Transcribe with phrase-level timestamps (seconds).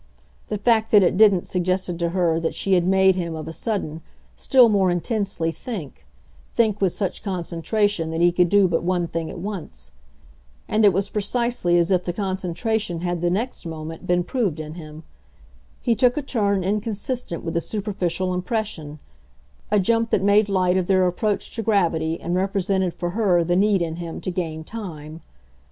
[0.47, 3.53] The fact that it didn't suggested to her that she had made him, of a
[3.53, 4.01] sudden,
[4.35, 6.07] still more intensely think,
[6.55, 9.91] think with such concentration that he could do but one thing at once.
[10.67, 14.73] And it was precisely as if the concentration had the next moment been proved in
[14.73, 15.03] him.
[15.81, 18.97] He took a turn inconsistent with the superficial impression
[19.69, 23.55] a jump that made light of their approach to gravity and represented for her the
[23.55, 25.21] need in him to gain time.